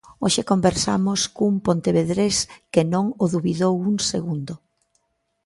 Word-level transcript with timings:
Hoxe 0.23 0.41
conversamos 0.51 1.19
cun 1.35 1.53
pontevedrés 1.67 2.37
que 2.73 2.83
non 2.93 3.05
o 3.23 3.25
dubidou 3.33 3.73
un 3.89 3.95
segundo. 4.11 4.53